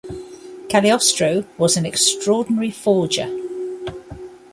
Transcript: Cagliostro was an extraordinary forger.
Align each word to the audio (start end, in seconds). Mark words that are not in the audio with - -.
Cagliostro 0.67 1.45
was 1.59 1.77
an 1.77 1.85
extraordinary 1.85 2.71
forger. 2.71 3.29